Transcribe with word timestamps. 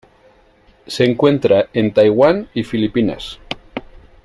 Se 0.87 1.05
encuentra 1.05 1.69
en 1.73 1.93
Taiwán 1.93 2.49
y 2.55 2.63
Filipinas. 2.63 3.37